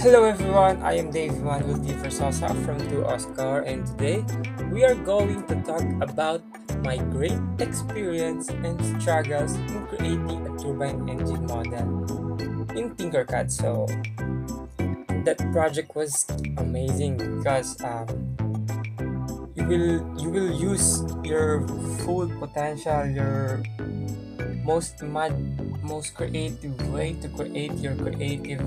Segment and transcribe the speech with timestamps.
[0.00, 1.92] Hello everyone, I am Dave Manuel D.
[1.92, 4.24] Versosa from 2 Oscar and today
[4.72, 6.40] we are going to talk about
[6.80, 11.84] my great experience and struggles in creating a turbine engine model
[12.72, 13.52] in Tinkercad.
[13.52, 13.84] So
[15.28, 16.24] that project was
[16.56, 18.08] amazing because um,
[19.52, 21.68] you will you will use your
[22.08, 23.60] full potential, your
[24.64, 25.36] most mad,
[25.84, 28.64] most creative way to create your creative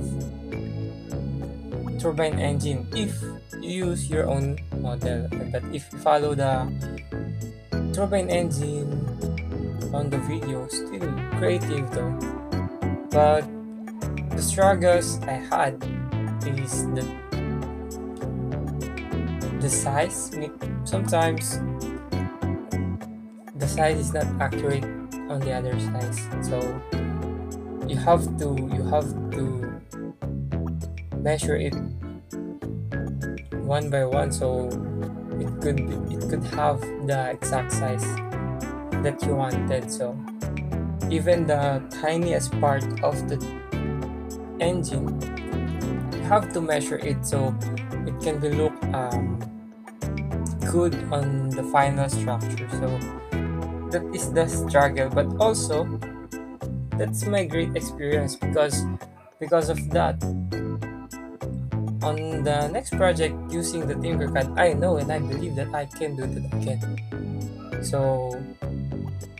[2.03, 3.16] turbine engine if
[3.63, 5.23] you use your own model.
[5.55, 6.67] But if you follow the
[7.95, 8.91] turbine engine
[9.95, 11.07] on the video still
[11.39, 12.12] creative though.
[13.07, 13.48] But
[14.35, 15.79] the struggles i had
[16.43, 17.07] is the
[19.63, 20.35] the size.
[20.84, 21.63] Sometimes
[23.55, 24.84] the size is not accurate
[25.31, 26.20] on the other size.
[26.43, 26.59] So
[27.88, 29.07] you have to you have
[29.40, 29.73] to
[31.24, 31.74] measure it
[33.63, 34.68] one by one so
[35.40, 35.80] it could
[36.12, 38.04] it could have the exact size
[39.04, 39.91] that you wanted.
[39.91, 40.18] So
[41.10, 43.38] even the tiniest part of the
[44.60, 45.20] engine
[46.13, 47.55] you have to measure it so
[48.08, 49.40] it can be look um,
[50.71, 52.68] good on the final structure.
[52.71, 52.87] So
[53.91, 55.85] that is the struggle but also
[56.98, 58.84] that's my great experience because
[59.40, 60.18] because of that
[62.04, 66.16] on the next project using the Tinkercad, I know and I believe that I can
[66.16, 66.84] do that again.
[67.81, 68.35] So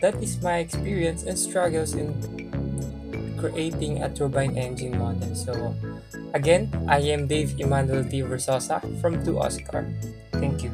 [0.00, 2.12] that is my experience and struggles in
[3.38, 5.34] creating a turbine engine model.
[5.34, 5.76] So
[6.32, 8.22] again, I am Dave Emmanuel D.
[8.22, 9.84] Versosa from 2 Oscar.
[10.32, 10.72] Thank you.